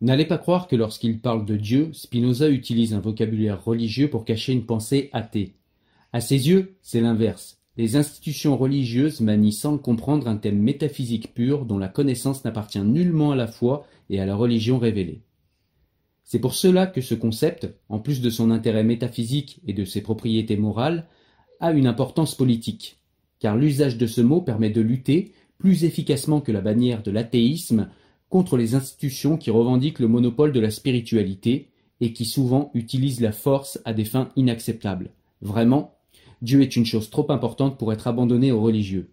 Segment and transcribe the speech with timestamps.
[0.00, 4.52] N'allez pas croire que lorsqu'il parle de Dieu, Spinoza utilise un vocabulaire religieux pour cacher
[4.52, 5.54] une pensée athée.
[6.12, 7.58] À ses yeux, c'est l'inverse.
[7.76, 13.32] Les institutions religieuses manient sans comprendre un thème métaphysique pur dont la connaissance n'appartient nullement
[13.32, 15.22] à la foi et à la religion révélée.
[16.22, 20.00] C'est pour cela que ce concept, en plus de son intérêt métaphysique et de ses
[20.00, 21.06] propriétés morales,
[21.58, 23.00] a une importance politique,
[23.40, 27.88] car l'usage de ce mot permet de lutter, plus efficacement que la bannière de l'athéisme,
[28.28, 31.68] contre les institutions qui revendiquent le monopole de la spiritualité
[32.00, 35.10] et qui souvent utilisent la force à des fins inacceptables.
[35.40, 35.94] Vraiment,
[36.42, 39.10] Dieu est une chose trop importante pour être abandonnée aux religieux.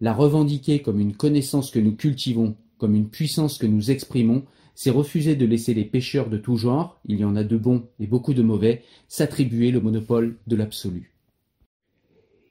[0.00, 4.44] La revendiquer comme une connaissance que nous cultivons, comme une puissance que nous exprimons,
[4.74, 7.84] c'est refuser de laisser les pécheurs de tout genre, il y en a de bons
[7.98, 11.12] et beaucoup de mauvais, s'attribuer le monopole de l'absolu.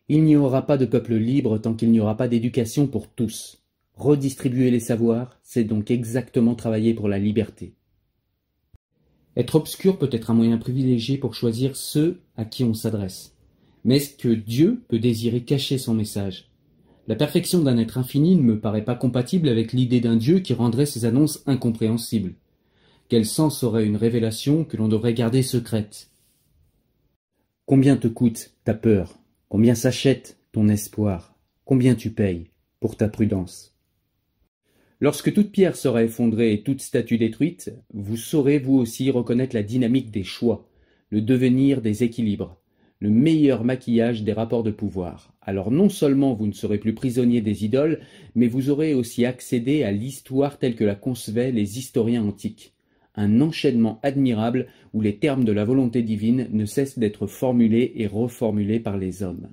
[0.10, 3.59] Il n'y aura pas de peuple libre tant qu'il n'y aura pas d'éducation pour tous.
[4.00, 7.74] Redistribuer les savoirs, c'est donc exactement travailler pour la liberté.
[9.36, 13.36] Être obscur peut être un moyen privilégié pour choisir ceux à qui on s'adresse.
[13.84, 16.50] Mais est-ce que Dieu peut désirer cacher son message?
[17.08, 20.54] La perfection d'un être infini ne me paraît pas compatible avec l'idée d'un Dieu qui
[20.54, 22.36] rendrait ses annonces incompréhensibles.
[23.10, 26.10] Quel sens aurait une révélation que l'on devrait garder secrète?
[27.66, 29.20] Combien te coûte ta peur?
[29.50, 31.36] Combien s'achète ton espoir?
[31.66, 33.76] Combien tu payes pour ta prudence?
[35.02, 39.64] Lorsque toute pierre sera effondrée et toute statue détruite, vous saurez vous aussi reconnaître la
[39.64, 40.68] dynamique des choix,
[41.10, 42.58] le devenir des équilibres,
[43.00, 45.34] le meilleur maquillage des rapports de pouvoir.
[45.42, 48.02] Alors non seulement vous ne serez plus prisonnier des idoles,
[48.36, 52.74] mais vous aurez aussi accédé à l'histoire telle que la concevaient les historiens antiques.
[53.16, 58.08] Un enchaînement admirable où les termes de la volonté divine ne cessent d'être formulés et
[58.08, 59.48] reformulés par les hommes.